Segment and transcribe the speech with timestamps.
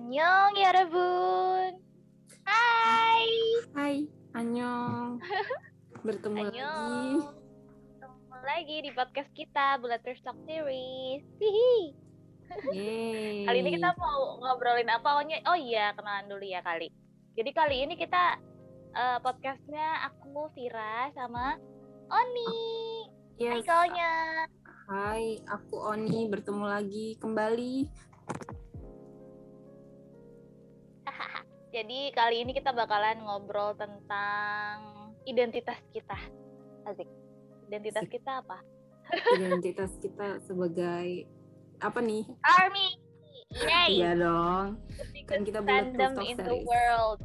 [0.00, 1.76] Annyeong ya Rebun.
[2.48, 3.28] Hai.
[3.76, 3.96] Hai,
[4.32, 5.20] Annyeong.
[6.08, 6.60] Bertemu lagi.
[8.00, 11.20] Bertemu lagi di podcast kita Buletter Talk Series.
[11.36, 11.92] Hihi.
[12.72, 13.44] Yeay.
[13.44, 15.20] Kali ini kita mau ngobrolin apa?
[15.20, 16.88] Oh, oh iya, kenalan dulu ya kali.
[17.36, 18.40] Jadi kali ini kita
[18.96, 21.60] eh, podcastnya aku Vira sama
[22.08, 22.56] Oni.
[23.36, 23.68] Hai Yes.
[23.68, 24.12] kaunya.
[24.88, 28.08] Hai, aku Oni bertemu lagi kembali.
[31.70, 36.18] Jadi kali ini kita bakalan ngobrol tentang identitas kita.
[36.82, 37.06] Asik.
[37.70, 38.18] Identitas Asik.
[38.18, 38.58] kita apa?
[39.38, 41.30] Identitas kita sebagai
[41.78, 42.26] apa nih?
[42.42, 42.88] Army.
[43.54, 44.02] Yay.
[44.02, 44.82] Iya dong.
[45.30, 47.22] Kan kita talk in the world.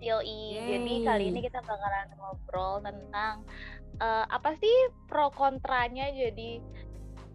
[0.00, 0.56] Yoi.
[0.56, 3.44] Jadi kali ini kita bakalan ngobrol tentang
[4.00, 4.76] eh, apa sih
[5.08, 6.60] pro kontranya jadi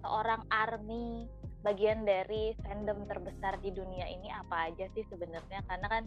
[0.02, 1.30] seorang army
[1.62, 6.04] bagian dari fandom terbesar di dunia ini apa aja sih sebenarnya karena kan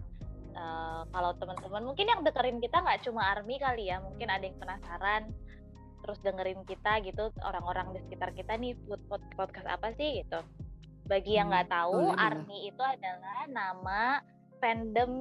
[0.50, 4.58] eh, kalau teman-teman mungkin yang dengerin kita nggak cuma army kali ya mungkin ada yang
[4.58, 5.30] penasaran
[6.02, 10.42] terus dengerin kita gitu orang-orang di sekitar kita nih food pod- podcast apa sih gitu
[11.04, 12.24] bagi yang Hmm, nggak tahu boleh, boleh.
[12.24, 14.00] army itu adalah nama
[14.58, 15.12] fandom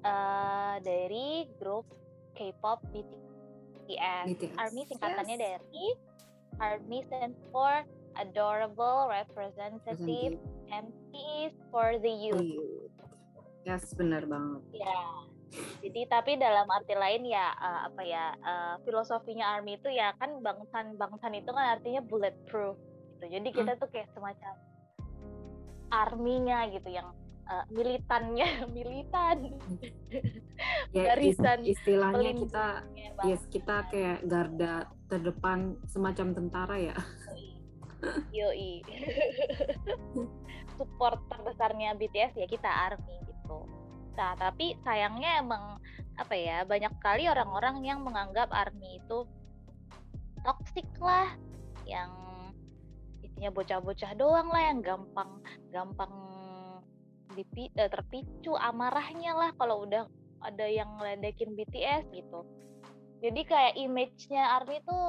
[0.00, 1.84] eh, dari grup
[2.32, 4.24] K-pop BTS.
[4.32, 4.56] BTS.
[4.56, 5.42] Army singkatannya Yes.
[5.46, 5.86] dari
[6.56, 7.84] Army stands for
[8.18, 11.14] Adorable Representative and P
[11.46, 12.42] is for the youth.
[12.42, 12.90] Youth.
[13.62, 14.62] Yes, benar banget.
[14.72, 15.02] Ya.
[15.82, 20.38] Jadi tapi dalam arti lain ya eh, apa ya eh, filosofinya Army itu ya kan
[20.40, 22.78] bangsan bangsan itu kan artinya bulletproof
[23.18, 23.24] gitu.
[23.28, 24.54] Jadi kita tuh kayak semacam
[25.90, 27.10] arminya gitu yang
[27.50, 29.36] eh, militannya militan
[30.92, 32.66] Ya, is- Barisan istilahnya kita
[33.24, 36.96] yes, kita kayak garda terdepan semacam tentara ya.
[38.32, 38.80] Yoi.
[40.80, 43.68] Support terbesarnya BTS ya kita ARMY gitu.
[44.16, 45.80] Nah, tapi sayangnya emang
[46.16, 49.24] apa ya, banyak kali orang-orang yang menganggap ARMY itu
[50.44, 51.32] toxic lah,
[51.84, 52.12] yang
[53.20, 55.40] isinya bocah-bocah doang lah yang gampang
[55.72, 56.12] gampang
[57.36, 60.04] dipi, eh, terpicu amarahnya lah kalau udah
[60.44, 62.44] ada yang ngeledekin BTS gitu.
[63.20, 65.00] Jadi kayak image-nya ARMY itu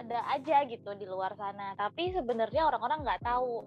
[0.00, 1.76] ada aja gitu di luar sana.
[1.76, 3.66] Tapi sebenarnya orang-orang nggak tahu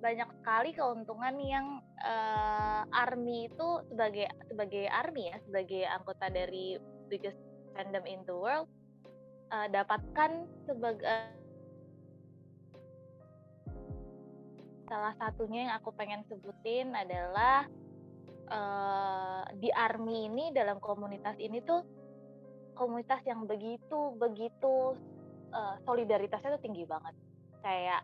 [0.00, 1.66] banyak sekali keuntungan yang
[2.00, 6.80] eh, army itu sebagai sebagai army ya sebagai anggota dari
[7.12, 7.36] biggest
[7.76, 8.66] fandom in the world
[9.52, 11.36] eh, dapatkan sebagai
[14.88, 17.68] salah satunya yang aku pengen sebutin adalah
[18.48, 21.84] eh, di army ini dalam komunitas ini tuh
[22.72, 24.96] komunitas yang begitu begitu
[25.50, 27.14] eh, solidaritasnya tuh tinggi banget.
[27.60, 28.02] Kayak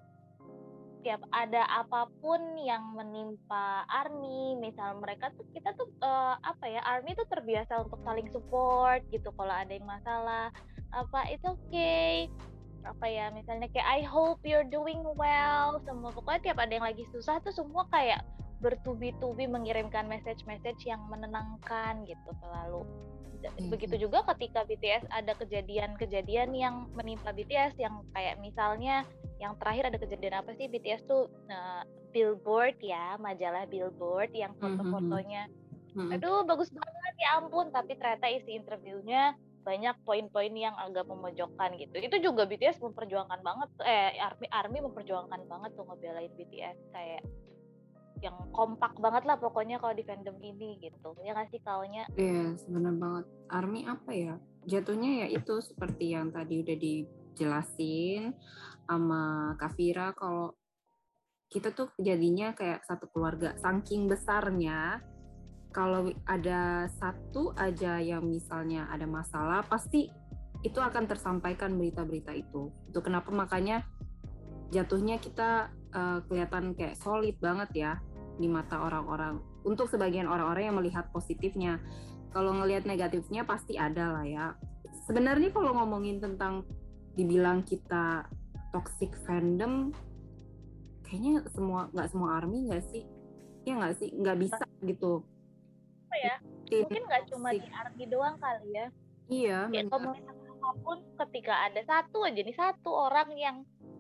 [1.07, 6.83] tiap ada apa pun yang menimpa army, misal mereka tuh kita tuh eh, apa ya
[6.83, 9.31] army tuh terbiasa untuk saling support gitu.
[9.33, 10.51] Kalau ada yang masalah
[10.91, 12.27] apa itu okay.
[12.87, 15.83] Apa ya misalnya kayak I hope you're doing well.
[15.83, 18.23] Semua pokoknya tiap ada yang lagi susah tuh semua kayak
[18.61, 22.83] bertubi-tubi mengirimkan message-message yang menenangkan gitu selalu.
[23.47, 23.69] Mhm.
[23.71, 29.05] Begitu juga ketika BTS ada kejadian-kejadian yang menimpa BTS yang kayak misalnya
[29.39, 31.83] yang terakhir ada kejadian apa sih BTS tuh eh,
[32.17, 35.53] Billboard ya, majalah Billboard yang foto-fotonya
[35.97, 36.13] Mm-mm.
[36.13, 39.33] aduh bagus banget ya ampun tapi ternyata isi interviewnya
[39.65, 41.97] banyak poin-poin yang agak memojokkan gitu.
[41.99, 47.25] Itu juga BTS memperjuangkan banget eh Army Army memperjuangkan banget tuh ngebelain BTS kayak
[48.25, 51.13] yang kompak banget lah pokoknya kalau di fandom ini gitu.
[51.23, 52.09] Ya nggak sih kaunya?
[52.17, 53.25] Iya, sebenarnya banget.
[53.53, 54.35] Army apa ya?
[54.67, 58.35] Jatuhnya ya itu seperti yang tadi udah dijelasin
[58.87, 60.55] sama Kavira kalau
[61.47, 63.55] kita tuh jadinya kayak satu keluarga.
[63.63, 64.99] Saking besarnya,
[65.71, 70.11] kalau ada satu aja yang misalnya ada masalah, pasti
[70.65, 72.75] itu akan tersampaikan berita-berita itu.
[72.91, 73.87] Itu kenapa makanya
[74.75, 77.93] jatuhnya kita eh, kelihatan kayak solid banget ya
[78.37, 79.41] di mata orang-orang.
[79.67, 81.83] Untuk sebagian orang-orang yang melihat positifnya
[82.37, 84.47] kalau ngelihat negatifnya pasti ada lah ya.
[85.09, 86.69] Sebenarnya kalau ngomongin tentang
[87.17, 88.29] dibilang kita
[88.77, 89.95] toxic fandom,
[91.07, 93.09] kayaknya semua nggak semua army nggak sih?
[93.65, 95.25] Ya nggak sih, nggak bisa gitu.
[96.07, 96.37] Apa ya?
[96.85, 97.65] Mungkin nggak cuma di.
[97.73, 98.87] Army doang kali ya.
[99.27, 99.91] Iya, benar.
[99.91, 103.57] komunitas apa pun ketika ada satu aja nih satu orang yang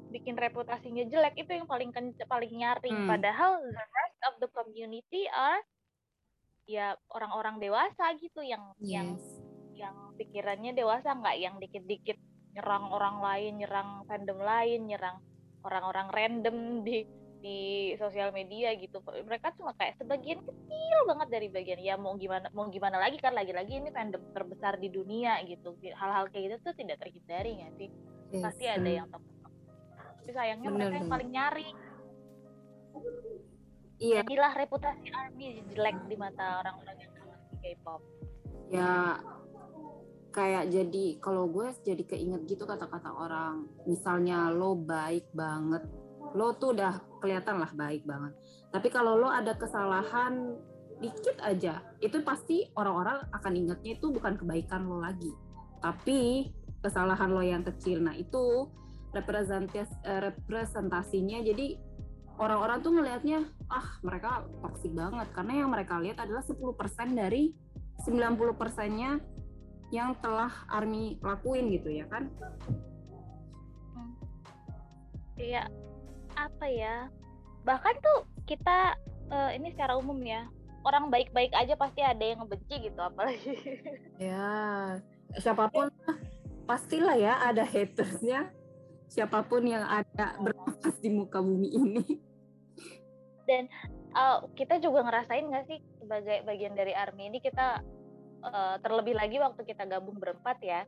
[0.08, 1.90] bikin reputasinya jelek itu yang paling
[2.26, 3.10] paling nyaring Hmm.
[3.10, 5.60] padahal the rest of the community are
[6.66, 9.26] ya orang-orang dewasa gitu yang yang Yes.
[9.76, 12.18] yang pikirannya dewasa nggak yang dikit-dikit
[12.56, 15.20] nyerang orang lain nyerang fandom lain nyerang
[15.62, 17.58] orang-orang random di di di
[18.00, 22.66] sosial media gitu mereka cuma kayak sebagian kecil banget dari bagian ya mau gimana mau
[22.72, 26.96] gimana lagi kan lagi-lagi ini fandom terbesar di dunia gitu hal-hal kayak gitu tuh tidak
[27.04, 27.88] terhindari nggak sih
[28.32, 28.42] yes.
[28.42, 29.22] pasti ada yang top
[30.26, 31.68] tapi sayangnya bener, mereka yang paling nyari.
[34.02, 34.26] Iya.
[34.26, 38.02] Jadilah reputasi army jelek di mata orang-orang yang mengerti K-pop.
[38.74, 39.22] Ya
[40.34, 43.70] kayak jadi kalau gue jadi keinget gitu kata-kata orang.
[43.86, 45.86] Misalnya lo baik banget.
[46.34, 48.34] Lo tuh udah kelihatan lah baik banget.
[48.74, 50.58] Tapi kalau lo ada kesalahan
[50.98, 55.30] dikit aja itu pasti orang-orang akan ingetnya itu bukan kebaikan lo lagi.
[55.78, 56.50] Tapi
[56.82, 58.02] kesalahan lo yang kecil.
[58.02, 58.66] Nah itu
[59.14, 61.76] representasinya jadi
[62.36, 67.56] orang-orang tuh ngelihatnya ah mereka toksik banget karena yang mereka lihat adalah 10% dari
[68.04, 69.16] 90 persennya
[69.94, 72.28] yang telah Army lakuin gitu ya kan?
[73.94, 74.12] Hmm.
[75.38, 75.62] Iya,
[76.34, 77.08] apa ya?
[77.62, 78.98] Bahkan tuh kita
[79.30, 80.50] uh, ini secara umum ya,
[80.82, 83.54] orang baik-baik aja pasti ada yang ngebenci gitu, apalagi.
[84.16, 84.96] Ya,
[85.38, 85.92] siapa pun
[86.66, 88.50] pastilah ya ada hatersnya.
[89.06, 92.04] Siapa pun yang ada bernafas di muka bumi ini.
[93.46, 93.70] Dan
[94.16, 97.80] uh, kita juga ngerasain nggak sih sebagai bagian dari army ini kita
[98.42, 100.82] uh, terlebih lagi waktu kita gabung berempat ya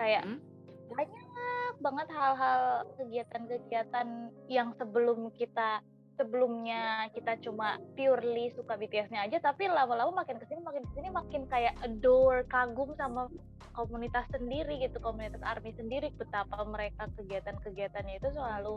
[0.00, 0.40] kayak hmm?
[0.88, 2.62] banyak banget hal-hal
[3.00, 4.08] kegiatan-kegiatan
[4.48, 5.84] yang sebelum kita
[6.20, 11.08] sebelumnya kita cuma purely suka BTS-nya aja tapi lama-lama makin ke sini makin ke sini
[11.08, 13.32] makin kayak adore kagum sama
[13.72, 16.12] komunitas sendiri gitu komunitas army sendiri.
[16.20, 18.76] Betapa mereka kegiatan-kegiatannya itu selalu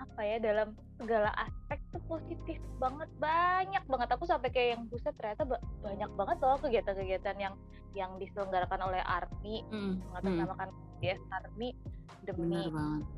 [0.00, 4.08] apa ya dalam segala aspek tuh positif banget banyak banget.
[4.14, 5.42] Aku sampai kayak yang buset ternyata
[5.82, 7.54] banyak banget loh kegiatan-kegiatan yang
[7.92, 11.00] yang diselenggarakan oleh ARMI mm, mengatasnamakan mm.
[11.02, 11.68] DS ARMI
[12.22, 12.62] demi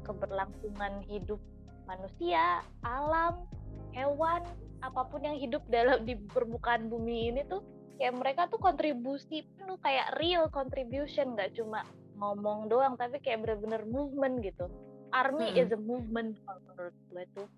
[0.08, 1.40] keberlangsungan hidup
[1.84, 3.44] manusia, alam,
[3.92, 4.42] hewan,
[4.84, 7.64] apa pun yang hidup dalam di permukaan bumi ini tuh
[7.96, 11.86] kayak mereka tuh kontribusi penuh kayak real contribution nggak cuma
[12.18, 14.68] ngomong doang tapi kayak bener-bener movement gitu.
[15.14, 15.60] Army hmm.
[15.62, 16.36] is a movement
[16.66, 17.48] menurut gue tuh.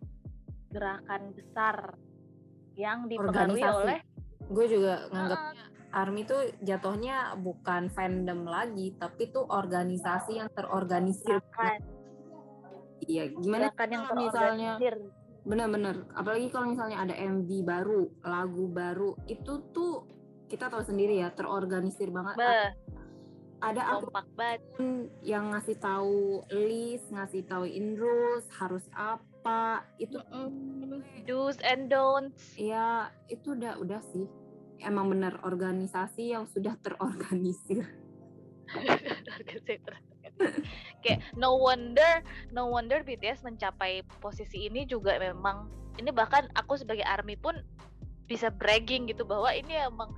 [0.70, 1.96] Gerakan besar
[2.76, 4.00] yang dipengaruhi oleh
[4.46, 11.42] gue juga nganggapnya uh, army tuh jatuhnya bukan fandom lagi tapi tuh organisasi yang terorganisir
[13.04, 14.72] iya gimana gerakan yang misalnya
[15.46, 20.16] bener-bener apalagi kalau misalnya ada MV baru lagu baru itu tuh
[20.46, 22.38] kita tahu sendiri ya terorganisir banget.
[22.38, 22.58] Be.
[23.56, 31.56] Ada akun yang ngasih tahu list, ngasih tahu in rules, harus apa, itu mm, do's
[31.64, 32.52] and don'ts.
[32.60, 34.28] Ya, itu udah udah sih.
[34.84, 37.88] Emang bener organisasi yang sudah terorganisir.
[41.02, 42.22] Kayak no wonder,
[42.52, 47.56] no wonder BTS mencapai posisi ini juga memang ini bahkan aku sebagai army pun
[48.26, 50.12] bisa bragging gitu bahwa ini emang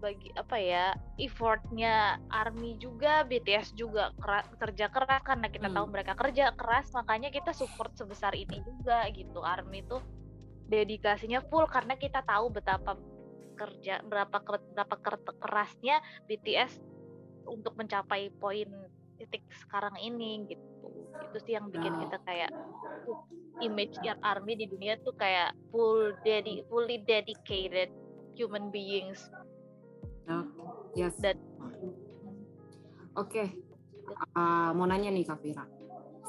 [0.00, 5.76] bagi apa ya effortnya army juga BTS juga keras, kerja keras karena kita hmm.
[5.76, 10.00] tahu mereka kerja keras makanya kita support sebesar ini juga gitu army tuh
[10.72, 12.96] dedikasinya full karena kita tahu betapa
[13.60, 14.40] kerja berapa
[14.72, 14.96] berapa
[15.36, 16.80] kerasnya BTS
[17.44, 18.72] untuk mencapai poin
[19.20, 20.64] titik sekarang ini gitu
[21.20, 22.50] itu sih yang bikin kita kayak
[23.60, 27.92] image yang army di dunia tuh kayak full dedi fully dedicated
[28.34, 29.28] human beings
[30.94, 31.14] Yes.
[31.18, 31.38] Dan
[33.18, 33.48] Oke, okay.
[34.38, 35.66] uh, mau nanya nih Kavira,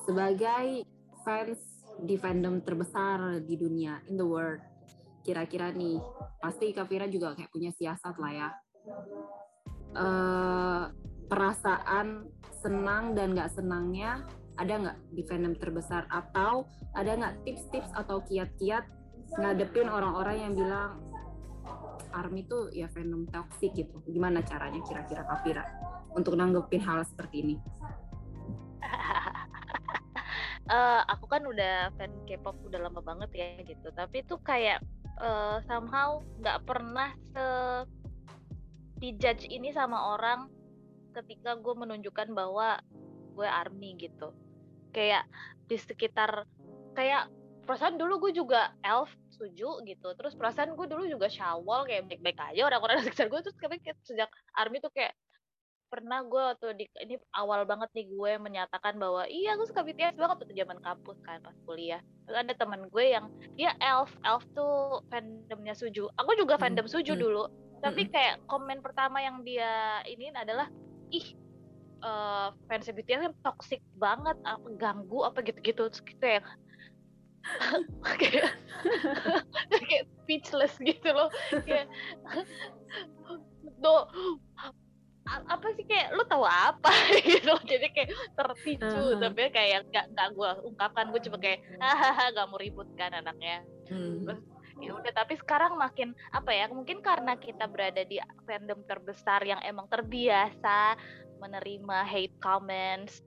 [0.02, 0.82] sebagai
[1.22, 1.62] fans
[2.02, 4.58] di fandom terbesar di dunia in the world,
[5.22, 6.02] kira-kira nih
[6.42, 8.50] pasti Kavira juga kayak punya siasat lah ya.
[9.94, 10.84] Uh,
[11.32, 12.28] perasaan
[12.60, 14.28] senang dan nggak senangnya
[14.60, 18.84] ada nggak di fandom terbesar atau ada nggak tips-tips atau kiat-kiat
[19.40, 21.00] ngadepin orang-orang yang bilang
[22.12, 24.04] ARMY itu ya fandom toxic gitu.
[24.04, 25.64] Gimana caranya kira-kira Kafira
[26.12, 27.56] untuk nanggepin hal seperti ini?
[30.68, 33.88] uh, aku kan udah fan K-pop udah lama banget ya gitu.
[33.96, 34.84] Tapi itu kayak
[35.24, 37.46] uh, somehow nggak pernah se
[39.00, 40.61] dijudge ini sama orang
[41.12, 42.80] ketika gue menunjukkan bahwa
[43.36, 44.32] gue army gitu.
[44.92, 45.28] Kayak
[45.68, 46.44] di sekitar
[46.96, 47.32] kayak
[47.64, 52.38] perasaan dulu gue juga elf setuju gitu terus perasaan gue dulu juga syawal kayak baik-baik
[52.52, 54.28] aja orang-orang sekitar gue terus tapi sejak
[54.60, 55.16] army tuh kayak
[55.92, 60.16] pernah gue tuh di ini awal banget nih gue menyatakan bahwa iya gue suka BTS
[60.16, 63.28] banget tuh zaman kampus kan pas kuliah terus ada teman gue yang
[63.60, 67.24] dia elf elf tuh fandomnya suju aku juga hmm, fandom suju hmm.
[67.28, 67.44] dulu
[67.84, 68.12] tapi hmm.
[68.16, 70.72] kayak komen pertama yang dia ini adalah
[71.12, 71.28] ih
[72.02, 75.88] uh, fans BTS kan toxic banget apa ganggu apa gitu-gitu.
[75.90, 76.44] Terus kayak
[78.18, 78.54] kayak
[79.90, 81.30] kayak speechless gitu loh.
[81.66, 81.90] Kayak
[83.82, 83.96] do
[85.32, 86.92] apa sih kayak lu tahu apa?
[87.24, 89.22] Gitu jadi kayak terpicu uh -huh.
[89.22, 91.08] tapi kayak nggak nggak gue ungkapkan.
[91.14, 93.64] Gue cuma kayak hahaha gak mau ribut kan anaknya.
[93.88, 94.28] Hmm.
[94.82, 98.18] Ya udah tapi sekarang makin apa ya mungkin karena kita berada di
[98.50, 100.98] fandom terbesar yang emang terbiasa
[101.38, 103.22] menerima hate comments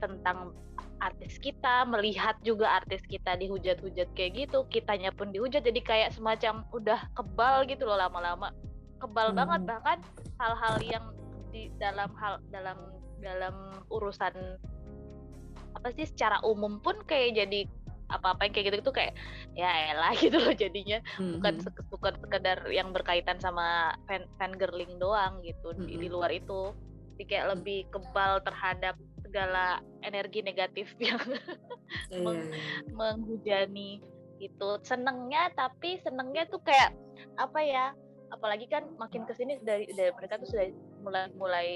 [0.00, 0.56] tentang
[1.00, 6.64] artis kita melihat juga artis kita dihujat-hujat kayak gitu kitanya pun dihujat jadi kayak semacam
[6.72, 8.52] udah kebal gitu loh lama-lama
[9.00, 9.36] kebal hmm.
[9.36, 9.98] banget bahkan
[10.40, 11.04] hal-hal yang
[11.52, 12.76] di dalam hal dalam
[13.20, 14.32] dalam urusan
[15.76, 17.68] apa sih secara umum pun kayak jadi
[18.06, 19.12] apa-apa yang kayak gitu itu kayak
[19.58, 21.38] ya elah gitu loh jadinya hmm.
[21.38, 21.86] bukan hmm.
[21.90, 25.86] bukan sekedar yang berkaitan sama fan, fan girling doang gitu hmm.
[25.86, 26.14] di, di hmm.
[26.14, 26.70] luar itu
[27.16, 28.94] jadi kayak lebih kebal terhadap
[29.24, 31.20] segala energi negatif yang
[32.12, 32.22] yeah.
[32.22, 32.92] meng, iya, iya.
[32.92, 33.90] menghujani
[34.36, 36.92] itu senengnya tapi senengnya tuh kayak
[37.40, 37.86] apa ya
[38.28, 40.68] apalagi kan makin ke sini dari dari mereka tuh sudah
[41.00, 41.68] mulai mulai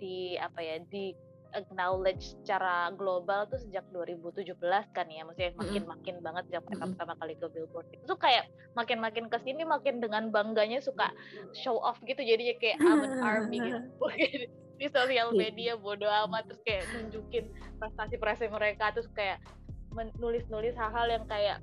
[0.00, 1.14] di apa ya di
[1.54, 4.56] acknowledge secara global tuh sejak 2017
[4.94, 6.92] kan ya maksudnya makin makin banget sejak mereka mm-hmm.
[6.96, 8.44] pertama kali ke Billboard itu kayak
[8.78, 11.10] makin makin ke sini makin dengan bangganya suka
[11.54, 13.78] show off gitu jadinya kayak I'm an army gitu
[14.80, 15.38] di sosial iya.
[15.38, 19.44] media bodo amat terus kayak nunjukin prestasi-prestasi mereka terus kayak
[20.16, 21.60] nulis-nulis hal-hal yang kayak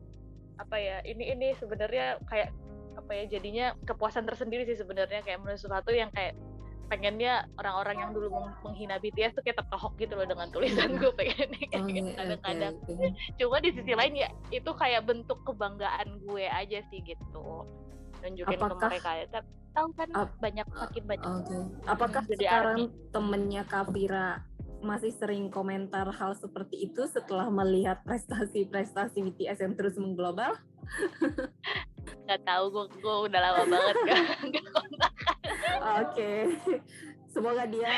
[0.61, 2.53] apa ya ini ini sebenarnya kayak
[2.97, 6.37] apa ya jadinya kepuasan tersendiri sih sebenarnya kayak menulis sesuatu yang kayak
[6.87, 8.31] pengennya orang-orang yang dulu
[8.63, 12.73] menghina BTS tuh kayak tertohok gitu loh dengan tulisan gue pengen kayak oh, gitu kadang-kadang
[12.79, 13.09] okay, okay.
[13.35, 17.67] cuma di sisi lain ya itu kayak bentuk kebanggaan gue aja sih gitu
[18.23, 19.25] nunjukin Apakah, ke mereka ya
[19.77, 21.61] tahu kan ap, banyak makin banyak okay.
[21.85, 22.77] apakah jadi sekarang
[23.13, 24.41] temennya Kavira
[24.81, 30.53] masih sering komentar hal seperti itu setelah melihat prestasi-prestasi BTS yang terus mengglobal?
[32.25, 34.23] Nggak tahu gue gue udah lama banget kan
[36.03, 36.31] oke
[37.31, 37.91] semoga dia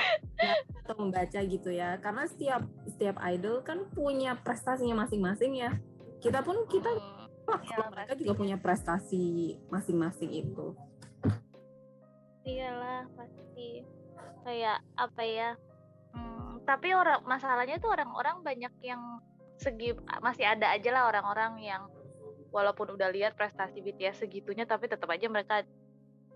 [0.83, 1.95] atau membaca gitu ya.
[2.01, 5.71] Karena setiap setiap idol kan punya prestasinya masing-masing ya.
[6.19, 10.75] Kita pun kita hmm, ya, mereka juga punya prestasi masing-masing itu.
[12.43, 13.85] Iyalah pasti.
[14.43, 15.49] Kayak apa ya
[16.13, 19.01] hmm, tapi orang masalahnya tuh orang-orang banyak yang
[19.59, 19.91] segi
[20.23, 21.83] masih ada aja lah orang-orang yang
[22.49, 25.67] walaupun udah lihat prestasi BTS segitunya tapi tetap aja mereka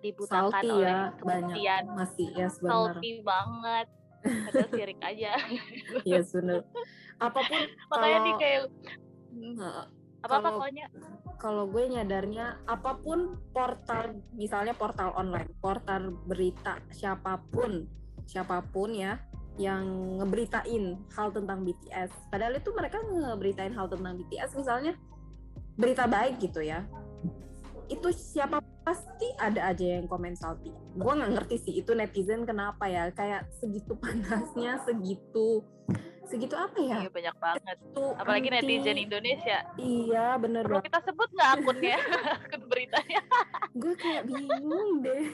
[0.03, 3.87] dibutakan salty oleh ya, kemudian masih ya yes, salty banget.
[4.23, 5.35] Ada sirik aja.
[6.07, 6.63] Yes, benar.
[7.19, 7.59] Apa pun
[7.91, 8.61] makanya kalau, nih kayak
[10.23, 10.85] apa apa pokoknya.
[11.35, 17.83] kalau gue nyadarnya apa pun portal misalnya portal online portal berita siapa pun
[18.23, 19.19] siapa pun ya
[19.61, 24.93] yang ngeberitain hal tentang BTS padahal itu mereka ngeberitain hal tentang BTS misalnya
[25.77, 26.85] berita baik gitu ya
[27.91, 32.89] itu siapa pasti ada aja yang komen salty gue nggak ngerti sih itu netizen kenapa
[32.89, 35.61] ya kayak segitu panasnya segitu
[36.27, 36.97] segitu apa ya?
[37.03, 37.77] Iya banyak banget.
[37.83, 38.57] Itu Apalagi anti...
[38.63, 39.59] netizen Indonesia.
[39.75, 41.97] Iya bener Perlu kita sebut nggak akunnya
[42.47, 43.21] akun beritanya?
[43.73, 45.25] gue kayak bingung deh.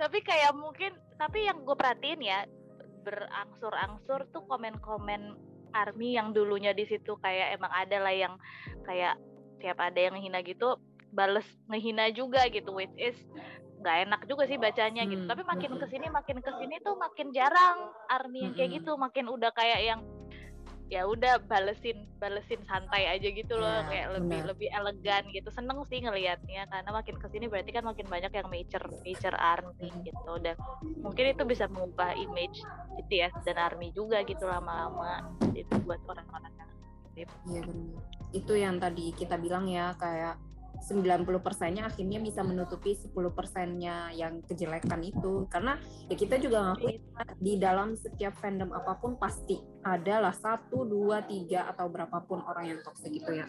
[0.00, 2.44] tapi kayak mungkin, tapi yang gue perhatiin ya
[3.04, 5.36] berangsur-angsur tuh komen-komen
[5.74, 8.34] army yang dulunya di situ kayak emang ada lah yang
[8.86, 9.18] kayak
[9.58, 10.78] tiap ada yang hina gitu
[11.14, 13.14] bales ngehina juga gitu which is
[13.84, 15.24] nggak enak juga sih bacanya gitu.
[15.24, 15.28] hmm.
[15.28, 18.78] gitu tapi makin ke sini makin ke sini tuh makin jarang army yang kayak hmm.
[18.80, 20.00] gitu makin udah kayak yang
[20.94, 24.50] ya udah balesin balesin santai aja gitu loh ya, kayak lebih benar.
[24.54, 28.46] lebih elegan gitu seneng sih ngelihatnya karena makin ke sini berarti kan makin banyak yang
[28.46, 30.54] major major army gitu dan
[31.02, 32.62] mungkin itu bisa mengubah image
[32.94, 36.70] BTS dan army juga gitu lama-lama itu buat orang-orang yang
[37.46, 38.02] Iya benar.
[38.34, 40.34] Itu yang tadi kita bilang ya kayak
[40.84, 45.48] 90 persennya akhirnya bisa menutupi 10 persennya yang kejelekan itu.
[45.48, 45.80] Karena
[46.12, 47.00] ya kita juga ngakui
[47.40, 52.80] di dalam setiap fandom apa pun pasti adalah satu dua tiga atau berapapun orang yang
[52.84, 53.48] toxic gitu ya.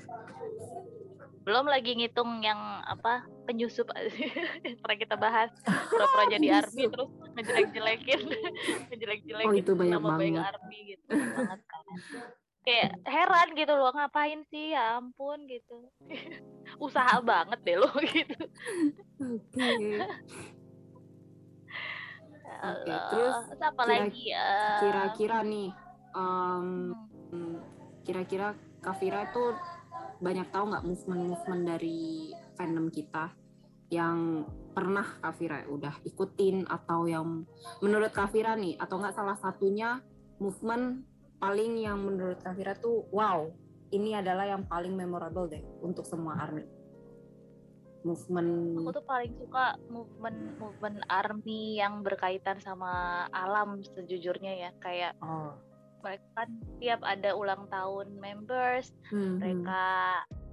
[1.46, 3.92] Belum lagi ngitung yang apa penyusup
[4.82, 5.52] pernah kita bahas.
[5.92, 8.22] Pura-pura jadi army terus ngejelek-jelekin.
[8.90, 10.24] Ngejelek-jelekin oh, itu banyak nama banget.
[10.24, 11.04] baik army gitu.
[11.14, 11.86] Banget kan
[12.66, 14.74] kayak heran gitu loh ngapain sih?
[14.74, 15.88] Ya ampun gitu.
[16.86, 18.42] Usaha banget deh lo gitu.
[19.22, 19.54] Oke.
[19.54, 20.02] Okay.
[22.66, 24.24] okay, terus apa kira, lagi?
[24.34, 24.50] Ya
[24.82, 25.70] kira-kira nih
[26.18, 26.68] um,
[28.02, 29.54] kira-kira Kavira tuh
[30.22, 33.34] banyak tahu nggak movement-movement dari fandom kita
[33.94, 37.46] yang pernah Kavira udah ikutin atau yang
[37.82, 40.02] menurut Kavira nih atau nggak salah satunya
[40.42, 41.06] movement
[41.40, 43.50] paling yang menurut Kavira tuh wow
[43.94, 46.66] ini adalah yang paling memorable deh untuk semua army
[48.06, 55.18] movement aku tuh paling suka movement movement army yang berkaitan sama alam sejujurnya ya kayak
[55.26, 55.58] oh.
[56.06, 59.36] mereka kan tiap ada ulang tahun members Hmm, hmm.
[59.42, 59.84] mereka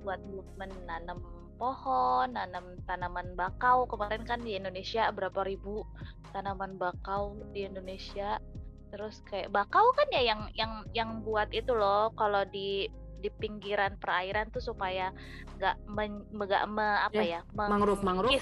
[0.03, 1.21] buat movement nanam
[1.63, 3.87] pohon, nanam tanaman bakau.
[3.87, 5.87] Kemarin kan di Indonesia berapa ribu
[6.35, 8.43] tanaman bakau di Indonesia.
[8.93, 13.95] Terus kayak bakau kan ya yang yang yang buat itu loh kalau di di pinggiran
[13.97, 15.15] perairan tuh supaya
[15.57, 15.77] nggak
[16.29, 18.35] nggak me- apa ya, mangrove mangrove.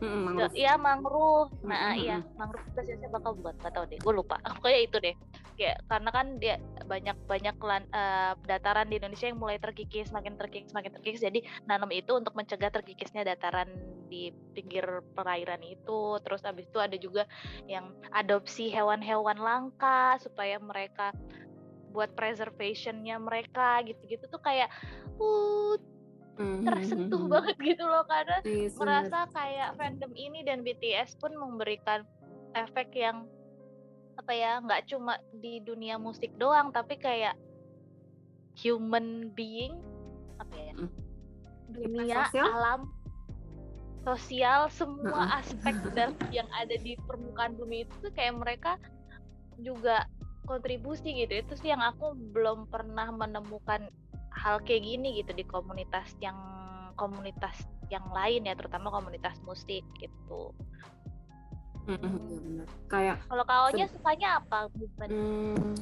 [0.00, 1.50] Mm, Nggak- mangrove Iya mangrove.
[1.64, 3.98] Nah Mm, mm, iya mangrove bahasa Indonesia bakal buat nggak tahu deh.
[4.00, 4.36] Gue lupa.
[4.64, 5.14] Pokoknya itu deh.
[5.56, 10.36] Kayak karena kan dia banyak banyak lan- eh, dataran di Indonesia yang mulai terkikis, makin
[10.36, 11.20] terkikis, makin terkikis.
[11.20, 13.68] Jadi nanam itu untuk mencegah terkikisnya dataran
[14.08, 16.20] di pinggir perairan itu.
[16.24, 17.28] Terus abis itu ada juga
[17.68, 21.12] yang adopsi hewan-hewan langka supaya mereka
[21.96, 24.68] buat preservationnya mereka gitu-gitu tuh kayak
[25.16, 25.80] uh
[26.36, 27.32] Mhm, tersentuh mhm.
[27.32, 29.08] banget gitu loh karena Yes, bener.
[29.08, 32.04] merasa kayak fandom ini dan BTS pun memberikan
[32.52, 33.24] efek yang
[34.20, 37.36] apa ya nggak cuma di dunia musik doang tapi kayak
[38.52, 39.80] human being
[40.36, 40.92] apa ya Mm.
[41.72, 42.48] dunia sosial?
[42.52, 42.80] alam
[44.04, 48.72] sosial semua aspek dari yang ada di permukaan bumi itu tuh kayak mereka
[49.56, 50.04] juga
[50.46, 53.90] kontribusi gitu itu sih yang aku belum pernah menemukan
[54.32, 56.36] hal kayak gini gitu di komunitas yang
[56.96, 60.54] komunitas yang lain ya terutama komunitas musik gitu
[61.86, 62.66] iya bener.
[62.90, 65.74] kayak kalau kaunya sukanya apa movement Hmm,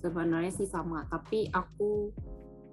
[0.00, 2.10] sebenarnya sih sama, tapi aku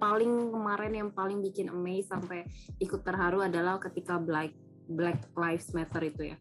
[0.00, 2.48] paling kemarin yang paling bikin amazed sampai
[2.80, 4.54] ikut terharu adalah ketika Black
[4.88, 6.36] Black Lives Matter itu ya.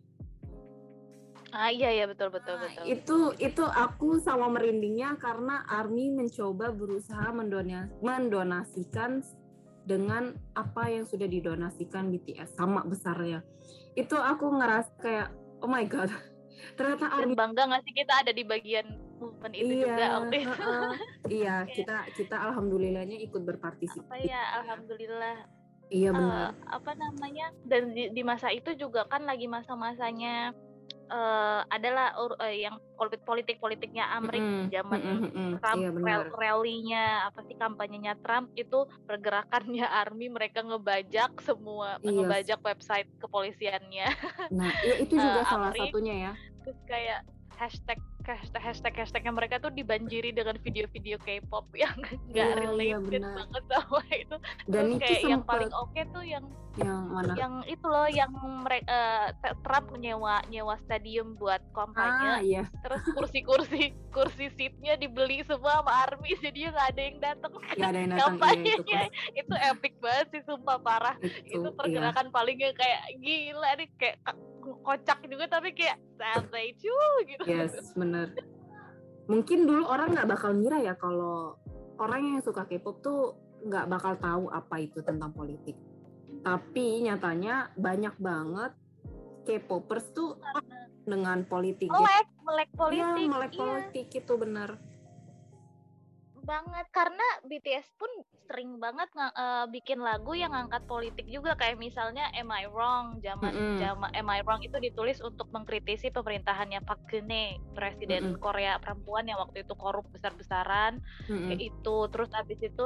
[1.49, 6.69] Ah iya ya betul betul Nah, betul Itu itu aku sama merindingnya karena Army mencoba
[6.69, 9.23] berusaha mendona- mendonasikan
[9.83, 13.39] dengan apa yang sudah didonasikan BTS sama besarnya.
[13.93, 15.27] Itu aku ngerasa kayak
[15.59, 16.11] oh my god.
[16.77, 20.51] Ternyata dan Army bangga nggak sih kita ada di bagian movement itu juga waktu itu
[20.51, 20.91] heeh.
[21.39, 24.03] iya, kita kita alhamdulillahnya ikut berpartisipasi.
[24.03, 25.37] apa ya alhamdulillah
[25.87, 26.51] Iya benar.
[26.67, 30.51] apa namanya dan di, di masa itu juga kan lagi masa-masanya
[31.07, 35.49] eh adalah eh, yang politik politik politiknya Amrik Mm-mm, zaman mm-mm, mm-mm.
[35.57, 42.11] Trump Iya rel- rally-nya apa sih kampanyenya Trump itu pergerakannya Army mereka ngebajak semua Iya.
[42.13, 44.07] ngebajak website kepolisiannya
[44.49, 45.81] Nah, ya itu juga Eh, salah Amrik.
[45.87, 46.31] satunya ya.
[46.61, 47.19] terus kayak
[47.55, 51.95] hashtag hashtag hashtag hashtagnya mereka tuh dibanjiri dengan video-video K-pop yang
[52.27, 53.35] nggak Iya, iya, related benar.
[53.37, 54.35] banget sama itu
[54.65, 56.45] Dan terus itu kayak yang paling oke tuh yang
[56.77, 57.33] yang mana?
[57.33, 58.29] yang itu loh yang
[58.61, 62.63] mereka Trump nyewa nyewa stadium buat Ah, kampanye iya.
[62.79, 63.81] terus kursi-kursi
[64.15, 68.37] kursi seatnya dibeli semua sama army jadi nggak ada yang datang Nggak ada yang datang.
[68.37, 68.93] Iya, itu,
[69.35, 71.73] itu epic banget sih sumpah parah itu, itu iya.
[71.73, 74.37] pergerakan palingnya kayak gila nih kayak ka-
[74.77, 77.73] kocak juga tapi kayak santai cuy gitu Yes,
[78.25, 78.29] bener.
[79.27, 81.59] Mungkin dulu orang nggak bakal ngira ya kalau
[81.99, 83.35] orang yang suka K-pop tuh
[83.67, 85.75] nggak bakal tahu apa itu tentang politik.
[86.41, 88.71] Tapi nyatanya banyak banget
[89.43, 90.39] K-popers tuh
[91.07, 91.91] dengan politik.
[91.91, 94.69] melek melek Iya, politik melek iya politik itu bener.
[96.47, 98.07] Banget karena BTS pun
[98.47, 103.19] sering banget nge- eh, bikin lagu yang ngangkat politik juga kayak misalnya Am I Wrong
[103.19, 103.75] zaman Mm-mm.
[103.75, 108.39] zaman Am I Wrong itu ditulis untuk mengkritisi pemerintahannya Park Geun-hye presiden Mm-mm.
[108.39, 111.51] Korea perempuan yang waktu itu korup besar-besaran Mm-mm.
[111.51, 112.85] kayak itu terus abis itu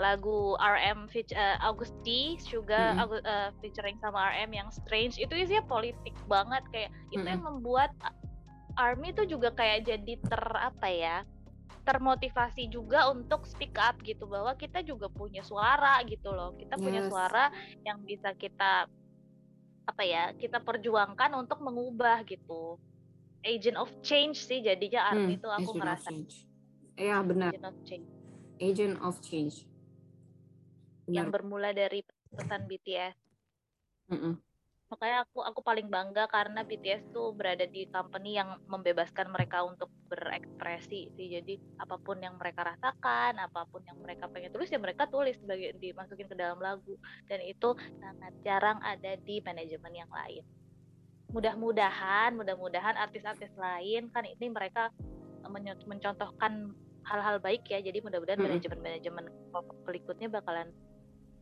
[0.00, 3.02] lagu RM feat- eh, August D juga Mm-mm.
[3.04, 7.60] Agu- eh, featuring sama RM yang Strange itu isinya politik banget kayak itu yang Mm-mm.
[7.60, 8.16] membuat A-
[8.80, 11.20] Army itu juga kayak jadi ter apa ya
[11.82, 17.02] termotivasi juga untuk speak up gitu bahwa kita juga punya suara gitu loh kita punya
[17.02, 17.10] Yes.
[17.10, 17.44] suara
[17.82, 18.86] yang bisa kita
[19.82, 22.78] apa ya kita perjuangkan untuk mengubah gitu
[23.42, 26.08] agent of change sih jadinya Army Hmm, itu aku Agent of ngerasa.
[26.92, 28.08] Iya benar, agent of change
[28.62, 29.56] Agent of Change.
[31.10, 33.18] yang bermula dari pesan BTS.
[34.06, 34.38] Mm-mm.
[34.92, 39.88] Makanya aku aku paling bangga karena BTS tuh berada di company yang membebaskan mereka untuk
[40.12, 41.26] berekspresi sih.
[41.32, 45.32] Jadi apa pun yang mereka rasakan, apa pun yang mereka pengen tulis ya mereka tulis
[45.40, 47.72] sebagai dimasukin ke dalam lagu dan itu
[48.04, 50.44] sangat jarang ada di manajemen yang lain.
[51.32, 54.92] Mudah-mudahan, mudah-mudahan artis-artis lain kan ini mereka
[55.88, 56.76] mencontohkan
[57.08, 57.80] hal-hal baik ya.
[57.80, 58.60] Jadi mudah-mudahan Mm-mm.
[58.60, 59.24] manajemen-manajemen
[59.88, 60.68] berikutnya bakalan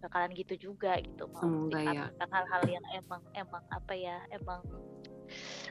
[0.00, 2.04] bakalan gitu juga gitu mau Semoga ya.
[2.16, 4.60] tentang hal-hal yang emang emang apa ya emang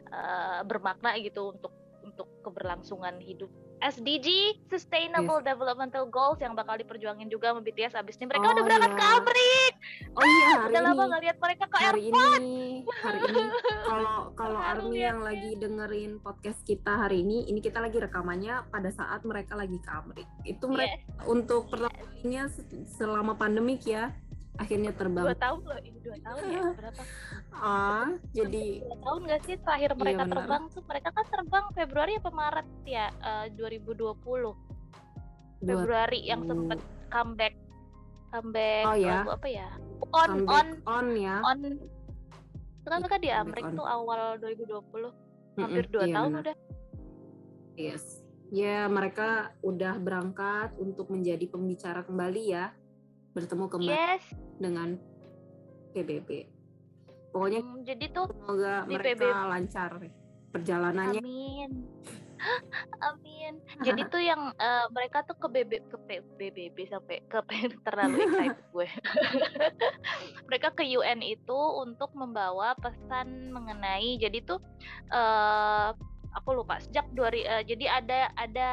[0.09, 1.73] eh, bermakna gitu untuk
[2.05, 4.27] untuk keberlangsungan hidup SDG
[4.65, 8.89] Sustainable Developmental Goals yang bakal diperjuangin juga sama BTS abis ini mereka Oh, udah berangkat
[8.89, 8.97] iya.
[8.97, 9.73] ke Amrik
[10.11, 12.39] Oh iya hari udah lama gak lihat mereka ke hari airport.
[12.39, 12.59] ini
[12.97, 13.43] hari ini.
[13.81, 18.89] Kalau kalau Army yang lagi dengerin podcast kita hari ini ini kita lagi rekamannya pada
[18.89, 20.27] saat mereka lagi ke Amrik.
[20.43, 24.09] Itu mereka Yes, untuk pertama kalinya se- selama pandemik ya
[24.59, 25.25] akhirnya dua terbang.
[25.39, 27.01] tahun loh ini dua tahun ya berapa
[27.55, 30.31] ah jadi dua tahun gak sih terakhir mereka benar.
[30.35, 30.83] terbang tuh?
[30.83, 34.55] Mereka kan terbang Februari apa Maret ya eh, 2020 dua
[35.59, 37.55] Februari yang sempet comeback
[38.29, 39.15] comeback Oh, ya.
[39.17, 39.67] lagu apa ya?
[40.11, 40.67] On comeback on.
[40.85, 41.35] on ya?
[41.41, 41.57] On.
[42.79, 43.29] Itu kan mereka di
[43.65, 43.75] on.
[43.75, 46.43] tuh awal 2020 hampir Mm-mm, dua iya tahun benar.
[46.45, 46.55] udah.
[47.75, 48.03] Yes.
[48.49, 49.29] Ya mereka
[49.61, 52.73] udah berangkat untuk menjadi pembicara kembali ya
[53.39, 54.23] bertemu kembali yes.
[54.59, 54.89] dengan
[55.95, 56.29] PBB
[57.29, 59.49] pokoknya Hmm, jadi tuh semoga di mereka PBB.
[59.53, 59.91] lancar
[60.49, 61.21] perjalanannya.
[61.21, 61.71] Amin.
[63.07, 63.53] Amin.
[63.85, 67.37] Jadi tuh yang eh, mereka tuh ke BB ke P- BBB sampai ke
[67.85, 68.89] terlalu excited gue.
[70.49, 74.57] Mereka ke UN itu untuk membawa pesan mengenai jadi tuh
[75.11, 75.89] eh
[76.33, 78.69] aku lupa sejak dua eh, jadi ada ada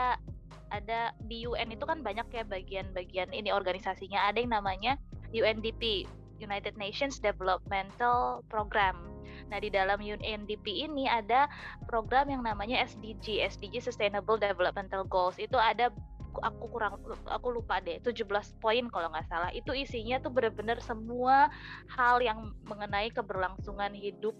[0.75, 4.99] ada di UN itu kan banyak ya bagian-bagian ini organisasinya ada yang namanya
[5.31, 6.07] UNDP
[6.43, 11.47] United Nations Developmental Program Nah, di dalam UNDP ini ada
[11.87, 15.39] program yang namanya SDG, SDG Sustainable Developmental Goals.
[15.39, 15.95] Itu ada
[16.37, 17.01] aku kurang
[17.33, 18.27] aku lupa deh 17
[18.61, 19.51] poin kalau nggak salah.
[19.55, 21.49] Itu isinya tuh benar-benar semua
[21.95, 24.35] hal yang mengenai keberlangsungan hidup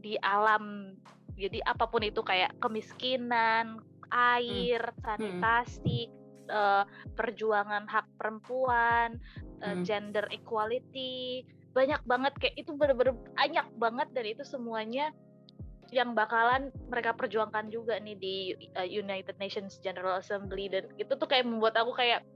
[0.00, 0.96] di alam.
[1.36, 6.10] Jadi apa pun itu kayak kemiskinan, air, sanitasi,
[6.46, 9.18] eh, perjuangan hak perempuan,
[9.62, 9.82] eh, Hmm.
[9.82, 11.42] gender equality,
[11.76, 15.12] banyak banget kayak itu bener-bener banyak banget dan itu semuanya
[15.94, 18.36] yang bakalan mereka perjuangkan juga nih di
[18.74, 22.26] uh, United Nations General Assembly dan itu tuh kayak membuat aku kayak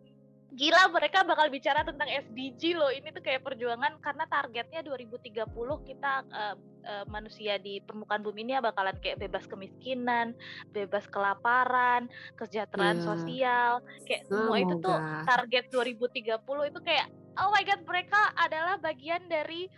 [0.50, 5.46] gila mereka bakal bicara tentang SDG loh ini tuh kayak perjuangan karena targetnya 2030
[5.86, 10.34] kita uh, uh, manusia di permukaan bumi ini ya bakalan kayak bebas kemiskinan,
[10.74, 13.06] bebas kelaparan, kesejahteraan Ya.
[13.06, 13.72] sosial,
[14.08, 15.22] kayak semua itu tuh Semoga.
[15.28, 17.06] target 2030 itu kayak
[17.38, 19.70] oh my god mereka adalah bagian dari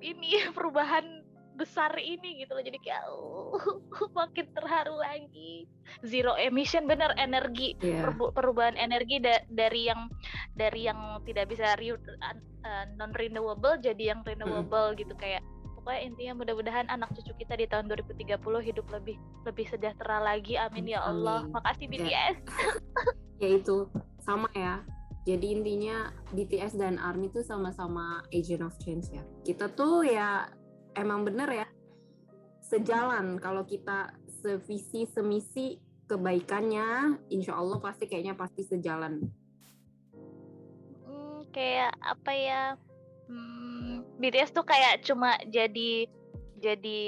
[0.00, 1.25] ini perubahan
[1.56, 2.62] besar ini gitu loh.
[2.62, 3.80] Jadi kayak uh,
[4.18, 5.64] makin terharu lagi.
[6.04, 10.12] Zero emission bener energi ya perbu- perubahan energi da- dari yang
[10.52, 11.74] dari yang tidak bisa
[12.98, 15.14] non renewable jadi yang renewable gitu.
[15.16, 15.40] Kayak
[15.78, 19.16] pokoknya intinya mudah-mudahan anak cucu kita di tahun 2030 hidup lebih
[19.46, 20.58] lebih sejahtera lagi.
[20.58, 21.46] Amin ya Allah.
[21.48, 21.92] Makasih Ya.
[21.94, 22.36] BTS
[23.42, 23.86] ya itu
[24.20, 24.82] sama ya.
[25.26, 29.26] Jadi intinya BTS dan ARMY itu sama-sama agent of change ya.
[29.42, 30.46] Kita tuh ya
[30.96, 31.68] emang bener ya
[32.64, 34.10] sejalan kalau kita
[34.42, 35.78] sevisi semisi
[36.08, 39.22] kebaikannya insya Allah pasti kayaknya pasti sejalan
[41.06, 42.62] Hmm, kayak apa ya
[43.28, 46.10] hmm, BTS tuh kayak cuma jadi
[46.56, 47.02] jadi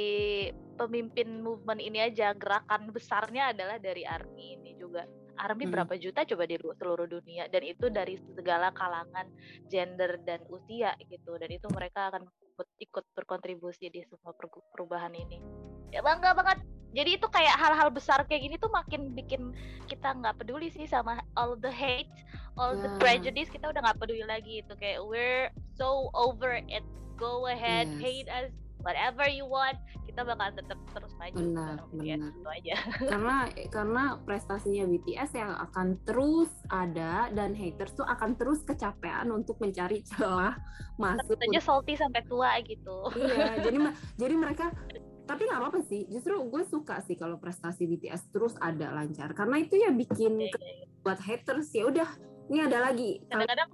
[0.79, 5.03] pemimpin movement ini aja gerakan besarnya adalah dari ARMY ini juga
[5.39, 5.75] ARMY Hmm.
[5.75, 9.27] berapa juta coba di lu- seluruh dunia dan itu dari segala kalangan
[9.67, 12.27] gender dan usia gitu dan itu mereka akan
[12.59, 14.35] ikut, ikut berkontribusi di semua
[14.75, 15.39] perubahan ini.
[15.95, 16.59] Ya bangga banget.
[16.91, 19.55] Jadi itu kayak hal-hal besar kayak gini tuh makin bikin
[19.87, 22.11] kita nggak peduli sih sama all the hate
[22.59, 22.99] all the Ya.
[22.99, 26.83] prejudice kita udah nggak peduli lagi itu kayak we're so over it.
[27.15, 28.03] Go ahead Yes.
[28.03, 28.51] hate us
[28.83, 29.79] whatever you want
[30.19, 32.31] kita bakal tetap terus maju Benar, bareng BTS, benar.
[32.35, 32.77] itu aja
[33.15, 33.37] karena
[33.71, 40.03] karena prestasinya BTS yang akan terus ada dan haters tuh akan terus kecapean untuk mencari
[40.03, 40.59] celah
[40.99, 44.75] masuk Tetep aja salty sampai tua gitu iya jadi jadi mereka
[45.31, 49.63] tapi nggak apa-apa sih justru gue suka sih kalau prestasi BTS terus ada lancar karena
[49.63, 50.87] itu ya bikin Iya, iya, iya.
[51.07, 52.11] buat haters ya udah
[52.51, 53.71] ini ada lagi kadang-kadang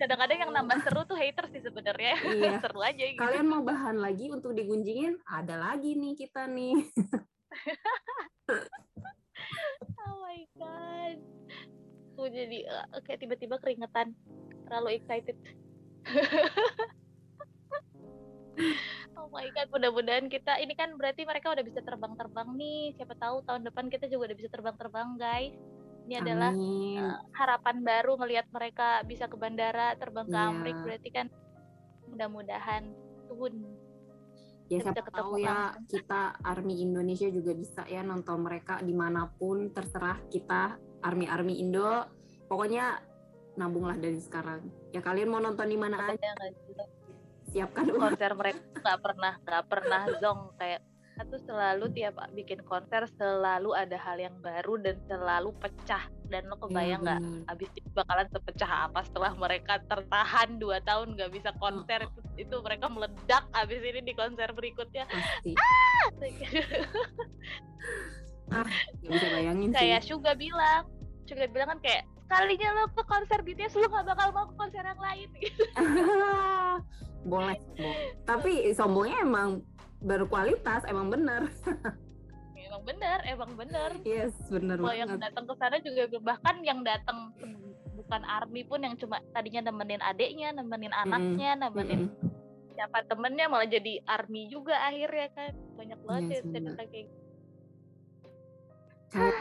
[0.00, 2.16] kadang-kadang yang nambah seru tuh haters sih sebenarnya.
[2.24, 2.50] Iya.
[2.64, 3.20] Seru aja gitu.
[3.20, 5.20] Kalian mau bahan lagi untuk digunjingin?
[5.28, 6.74] Ada lagi nih kita nih.
[10.00, 11.16] Oh my god.
[12.12, 14.16] Aku jadi uh, kayak tiba-tiba keringetan.
[14.66, 15.36] Terlalu excited.
[19.16, 22.92] Oh my god mudah-mudahan kita ini kan berarti mereka udah bisa terbang-terbang nih.
[22.96, 25.56] Siapa tahu tahun depan kita juga udah bisa terbang-terbang guys
[26.10, 26.98] ini adalah Amin.
[26.98, 30.50] uh, harapan baru ngelihat mereka bisa ke bandara terbang ke Iya.
[30.50, 31.26] Amrik berarti kan
[32.10, 32.82] mudah-mudahan
[33.30, 33.54] tuhun
[34.66, 35.86] ya kita siapa tahu ya langsung.
[35.86, 41.62] kita Army Indonesia juga bisa ya nonton mereka di mana pun terserah kita Army Army
[41.62, 42.10] Indo
[42.50, 42.98] pokoknya
[43.54, 46.34] nabunglah dari sekarang ya kalian mau nonton di mana aja
[47.54, 50.82] siapkan uang konser mereka nggak pernah nggak pernah zong kayak
[51.20, 56.08] mereka tuh selalu tiap bikin konser selalu ada hal yang baru dan selalu pecah.
[56.32, 57.20] Dan lo kebayang nggak
[57.52, 62.08] abis itu bakalan sepecah apa setelah mereka tertahan dua tahun nggak bisa konser.
[62.08, 65.04] Itu, itu mereka meledak abis ini di konser berikutnya.
[65.12, 65.52] Pasti.
[68.50, 68.64] Ah,
[69.04, 70.88] nggak bisa bayangin kayak sih Suga bilang
[71.28, 74.80] Suga bilang kan kayak sekalinya lo ke konser BTS lo nggak bakal mau ke konser
[74.88, 75.28] yang lain.
[75.36, 75.64] Gitu.
[77.30, 77.60] boleh.
[77.60, 79.60] Sombong tapi sombongnya emang
[80.00, 81.48] berkualitas emang bener.
[82.60, 83.90] Emang bener emang bener.
[84.04, 87.32] Yes bener kalau yang datang ke sana juga bahkan yang datang
[87.96, 92.74] bukan army pun yang cuma tadinya nemenin adiknya nemenin anaknya nemenin Mm-mm.
[92.74, 95.52] siapa temennya malah jadi army juga akhirnya kan.
[95.76, 96.72] Banyak banget Yes, ya bener.
[96.76, 97.18] cerita kayak gitu.
[99.10, 99.38] Kayak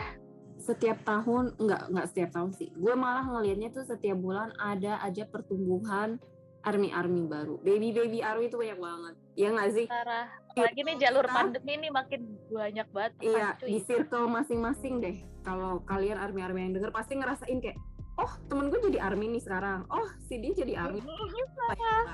[0.59, 2.69] setiap tahun enggak enggak setiap tahun sih.
[2.75, 6.17] Gue malah ngelihatnya tuh setiap bulan ada aja pertumbuhan
[6.65, 7.61] army army baru.
[7.61, 9.13] Baby baby army itu banyak banget.
[9.37, 9.85] Ya nggak sih?
[9.87, 13.69] Parah apalagi nih jalur Kita- pandemi ini makin banyak banget iya cuy.
[13.69, 15.17] di circle masing-masing deh.
[15.45, 17.77] Kalau kalian army army yang denger pasti ngerasain kayak
[18.19, 19.85] oh temen gue jadi army nih sekarang.
[19.87, 20.99] Oh si dia jadi army.
[21.05, 21.49] Banget.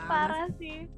[0.05, 0.85] parah sih.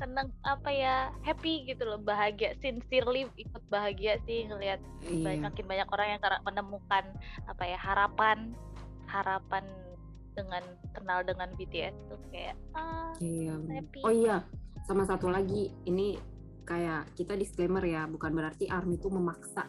[0.00, 2.00] Seneng apa ya happy gitu loh.
[2.00, 5.22] Bahagia sincerely ikut bahagia sih ngelihat iya.
[5.22, 7.04] banyak makin banyak orang yang menemukan
[7.46, 8.38] apa ya harapan
[9.06, 9.62] harapan
[10.34, 14.02] dengan kenal dengan BTS tuh kayak ah iya happy.
[14.02, 14.42] oh iya
[14.84, 16.16] sama satu lagi ini
[16.64, 19.68] kayak kita disclaimer ya bukan berarti army itu memaksa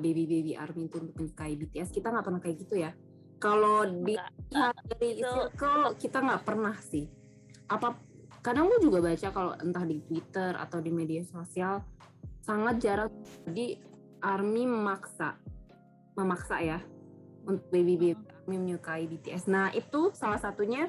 [0.00, 2.90] baby baby army itu untuk menyukai BTS kita nggak pernah kayak gitu ya.
[3.38, 4.16] Kalau di
[4.88, 7.04] dari Itu- circle kita nggak pernah sih.
[7.68, 7.92] Apa
[8.40, 11.84] kadang gue juga baca kalau entah di Twitter atau di media sosial
[12.40, 13.12] sangat jarang
[13.44, 13.76] jadi
[14.24, 15.36] army memaksa
[16.16, 16.78] memaksa ya
[17.44, 18.16] untuk baby baby
[18.46, 20.88] army menyukai BTS nah itu salah satunya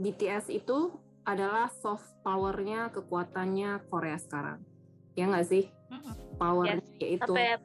[0.00, 0.96] BTS itu
[1.28, 4.64] adalah soft powernya kekuatannya Korea sekarang
[5.12, 5.68] ya nggak sih
[6.36, 7.20] powernya Yes.
[7.20, 7.56] itu apa ya,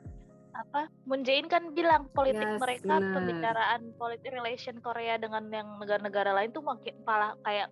[0.53, 3.13] apa Moon Jae-in kan bilang politik Yes, mereka benar.
[3.15, 7.71] pembicaraan politik relation Korea dengan yang negara-negara lain tuh makin malah kayak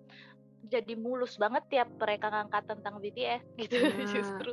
[0.64, 4.52] jadi mulus banget tiap mereka ngangkat tentang BTS gitu Nah, justru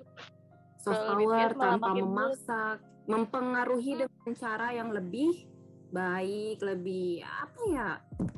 [0.76, 2.62] soft power tanpa memaksa
[3.04, 4.00] mempengaruhi Hmm.
[4.04, 5.48] dengan cara yang lebih
[5.88, 7.88] baik lebih apa ya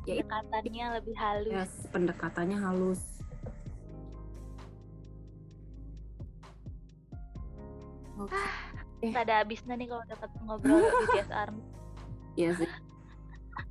[0.07, 1.51] ya pendekatannya lebih halus.
[1.53, 3.03] Yes, pendekatannya halus.
[8.21, 8.37] Oke,
[9.01, 11.65] Nggak ada habisnya nih kalau dapat ngobrol BTS Army.
[12.37, 12.71] Iya sih.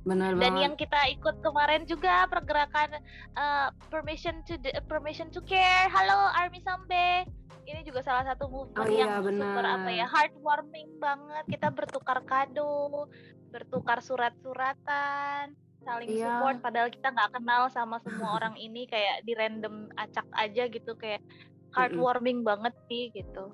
[0.02, 0.62] Benar dan banget.
[0.64, 2.98] yang kita ikut kemarin juga pergerakan
[3.34, 5.86] uh, permission to the- permission to care.
[5.88, 7.26] Halo Army Sambe.
[7.62, 9.62] Ini juga salah satu movement Oh iya, yang super benar.
[9.78, 11.44] apa ya heartwarming banget.
[11.48, 13.06] Kita bertukar kado
[13.50, 16.28] bertukar surat-suratan saling Iya.
[16.28, 20.92] support padahal kita nggak kenal sama semua orang ini kayak di random acak aja gitu
[20.94, 21.24] kayak
[21.72, 23.48] heartwarming banget sih gitu.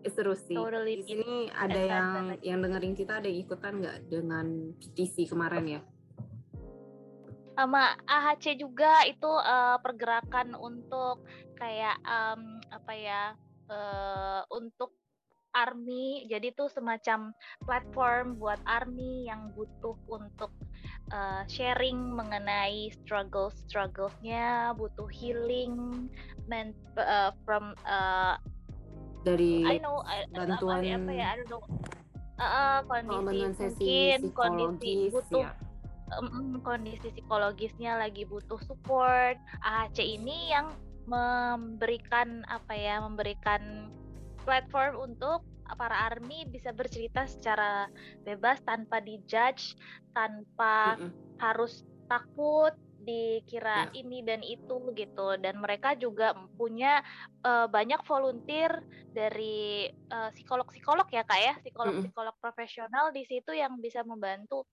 [0.00, 0.54] Eh, seru sih.
[0.54, 2.08] Totally di sini ada yang
[2.40, 4.46] yang dengerin kita ada yang ikutan nggak dengan
[4.78, 5.80] PTC kemarin ya?
[7.56, 11.24] Sama AHC juga itu eh, pergerakan untuk
[11.56, 13.22] kayak em, apa ya
[13.68, 14.92] eh, untuk
[15.56, 16.28] army.
[16.28, 17.32] Jadi tuh semacam
[17.64, 20.52] platform buat army yang butuh untuk
[21.10, 26.06] eh, sharing mengenai struggle strugglesnya butuh healing
[26.44, 28.36] men eh, from eh,
[29.24, 31.64] dari I know I, bantuan- apa, apa ya I don't know.
[32.36, 35.56] Oh, kondisi mungkin kondisi psikologis butuh ya
[36.14, 39.38] em, kondisi psikologisnya lagi butuh support.
[39.62, 40.70] AHC ini yang
[41.06, 43.90] memberikan apa ya, memberikan
[44.46, 45.42] platform untuk
[45.74, 47.90] para army bisa bercerita secara
[48.22, 49.74] bebas tanpa dijudge,
[50.14, 51.10] tanpa Mm-mm.
[51.42, 54.00] harus takut dikira Ya.
[54.00, 57.04] ini dan itu gitu dan mereka juga punya
[57.44, 58.72] eh, banyak volunteer
[59.12, 64.64] dari eh, psikolog-psikolog ya kak ya psikolog-psikolog profesional di situ yang bisa membantu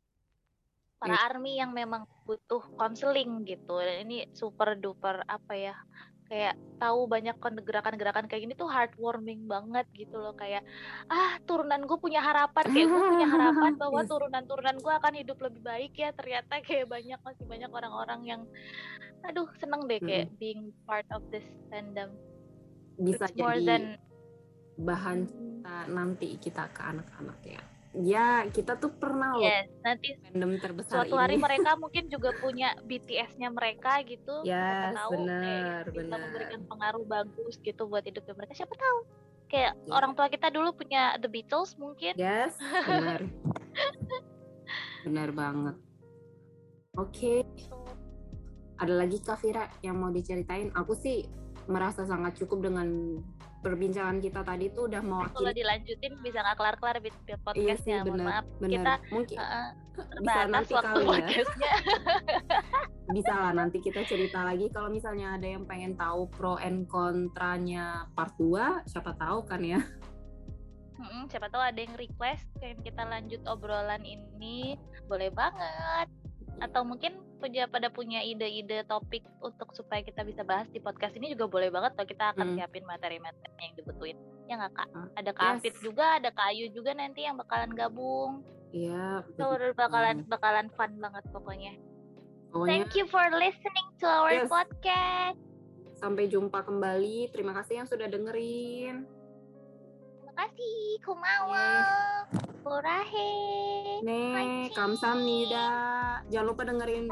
[1.04, 1.28] para Iya.
[1.28, 5.76] army yang memang butuh konseling gitu dan ini super duper apa ya
[6.34, 10.34] kayak tahu banyak kon- gerakan-gerakan kayak gini tuh heartwarming banget gitu loh.
[10.34, 10.65] Kayak
[11.06, 14.10] ah turunan gue punya harapan kayak gue punya harapan bahwa Yes.
[14.10, 16.10] turunan-turunan gue akan hidup lebih baik ya.
[16.17, 18.41] Ternyata kayak banyak masih banyak orang-orang yang
[19.30, 22.10] aduh seneng deh kayak being part of this fandom.
[22.98, 23.84] Bisa It's more jadi than
[24.74, 27.62] bahan kita nanti kita ke anak-anak ya
[27.93, 31.43] ya kita tuh pernah loh yes nanti fandom terbesar suatu hari ini.
[31.45, 34.41] mereka mungkin juga punya BTS-nya mereka gitu.
[34.41, 36.19] Yes, siapa tahu benar, bisa benar.
[36.19, 38.53] memberikan pengaruh bagus gitu buat hidupnya mereka.
[38.58, 38.99] Siapa tahu.
[39.45, 39.91] Kayak Ya.
[39.93, 42.17] orang tua kita dulu punya The Beatles mungkin.
[42.17, 43.21] Yes benar.
[45.03, 45.75] Benar banget.
[46.95, 47.43] Oke.
[48.79, 50.71] Ada lagi Kak Vira yang mau diceritain?
[50.73, 51.27] Aku sih
[51.67, 53.19] merasa sangat cukup dengan
[53.63, 57.97] perbincangan kita tadi tuh udah Kalau mewakili dilanjutin bisa nggak kelar-kelar bit iya sih podcastnya.
[58.04, 59.69] Mohon benar maaf, benar kita mungkin uh,
[60.19, 61.73] bisa nanti waktu kali ya podcastnya.
[63.15, 68.08] bisa lah nanti kita cerita lagi kalau misalnya ada yang pengen tahu pro and kontranya
[68.13, 69.80] part 2 siapa tahu kan ya
[71.28, 74.80] siapa tahu ada yang request pengen kita lanjut obrolan ini,
[75.12, 76.08] boleh banget.
[76.63, 81.36] Atau mungkin punya pada punya ide-ide topik untuk supaya kita bisa bahas di podcast ini
[81.36, 82.56] juga boleh banget loh kita akan Hmm.
[82.56, 84.15] siapin materi-materi yang dibutuhin.
[84.43, 84.88] Ya nggak kak?
[84.89, 85.84] Ah, Ada Kafit yes.
[85.84, 88.47] juga, ada Kayu juga nanti yang bakalan gabung.
[88.71, 89.76] iya So betul.
[89.76, 91.73] bakalan bakalan fun banget pokoknya.
[92.49, 94.47] pokoknya Thank you for listening to our Yes.
[94.47, 95.38] podcast.
[95.95, 99.04] sampai jumpa kembali terima kasih yang sudah dengerin
[100.15, 101.67] Terima kasih, kumawa,
[102.26, 102.53] kurahe,
[104.04, 104.76] nih Makasih.
[104.76, 105.67] kamsahamnida
[106.32, 107.06] jangan lupa dengerin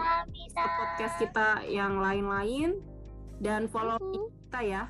[0.60, 2.80] podcast kita yang lain-lain
[3.44, 4.32] dan follow Uhu.
[4.52, 4.84] kita ya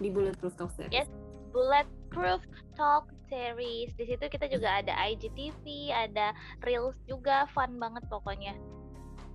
[0.00, 1.04] di Bulletproof Talk Series.
[1.04, 1.08] Yes.
[1.52, 2.40] Bulletproof
[2.78, 3.92] Talk Series.
[3.98, 6.32] Di situ kita juga ada IGTV, ada
[6.64, 8.56] Reels juga, fun banget pokoknya.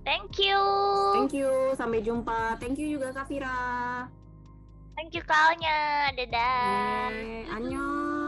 [0.02, 0.58] Thank you.
[1.14, 2.58] Thank you, sampai jumpa.
[2.58, 4.06] Thank you juga Kak Vira.
[4.98, 6.10] Thank you kalnya.
[6.18, 7.10] Dadah.
[7.14, 8.25] Eh, annyeong.